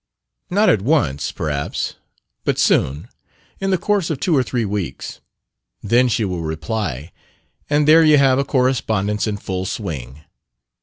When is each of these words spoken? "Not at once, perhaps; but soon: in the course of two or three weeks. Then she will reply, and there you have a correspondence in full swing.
"Not 0.49 0.67
at 0.67 0.81
once, 0.81 1.31
perhaps; 1.31 1.93
but 2.43 2.57
soon: 2.57 3.07
in 3.59 3.69
the 3.69 3.77
course 3.77 4.09
of 4.09 4.19
two 4.19 4.35
or 4.35 4.41
three 4.41 4.65
weeks. 4.65 5.19
Then 5.83 6.07
she 6.07 6.25
will 6.25 6.41
reply, 6.41 7.11
and 7.69 7.87
there 7.87 8.03
you 8.03 8.17
have 8.17 8.39
a 8.39 8.43
correspondence 8.43 9.27
in 9.27 9.37
full 9.37 9.67
swing. 9.67 10.21